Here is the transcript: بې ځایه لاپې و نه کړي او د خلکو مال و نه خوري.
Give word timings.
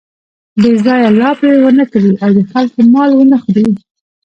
بې 0.61 0.71
ځایه 0.85 1.09
لاپې 1.19 1.49
و 1.61 1.65
نه 1.79 1.85
کړي 1.91 2.11
او 2.23 2.29
د 2.37 2.39
خلکو 2.51 2.79
مال 2.93 3.09
و 3.15 3.29
نه 3.31 3.37
خوري. 3.43 3.67